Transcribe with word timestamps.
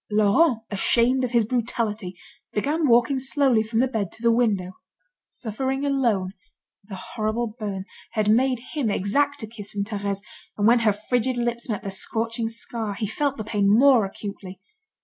Laurent, 0.09 0.63
ashamed 0.71 1.23
of 1.23 1.29
his 1.29 1.45
brutality, 1.45 2.17
began 2.53 2.87
walking 2.87 3.19
slowly 3.19 3.61
from 3.61 3.77
the 3.79 3.87
bed 3.87 4.11
to 4.11 4.23
the 4.23 4.31
window. 4.31 4.71
Suffering 5.29 5.85
alone 5.85 6.33
the 6.83 6.95
horrible 6.95 7.45
burn 7.59 7.85
had 8.13 8.27
made 8.27 8.59
him 8.73 8.89
exact 8.89 9.43
a 9.43 9.45
kiss 9.47 9.69
from 9.69 9.83
Thérèse, 9.83 10.23
and 10.57 10.65
when 10.65 10.79
her 10.79 10.91
frigid 10.93 11.37
lips 11.37 11.69
met 11.69 11.83
the 11.83 11.91
scorching 11.91 12.49
scar, 12.49 12.95
he 12.95 13.05
felt 13.05 13.37
the 13.37 13.43
pain 13.43 13.69
more 13.69 14.03
acutely. 14.03 14.59